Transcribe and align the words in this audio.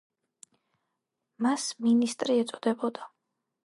მას 1.49 1.69
მინისტრი 1.89 2.43
ეწოდებოდა. 2.47 3.11